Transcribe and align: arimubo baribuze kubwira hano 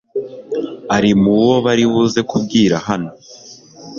arimubo 0.95 1.53
baribuze 1.65 2.19
kubwira 2.29 2.75
hano 2.87 3.09